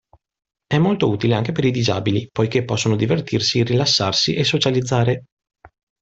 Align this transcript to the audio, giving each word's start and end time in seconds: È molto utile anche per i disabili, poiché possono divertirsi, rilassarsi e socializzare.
È 0.65 0.79
molto 0.79 1.11
utile 1.11 1.35
anche 1.35 1.51
per 1.51 1.63
i 1.63 1.69
disabili, 1.69 2.27
poiché 2.31 2.63
possono 2.65 2.95
divertirsi, 2.95 3.61
rilassarsi 3.61 4.33
e 4.33 4.43
socializzare. 4.43 5.25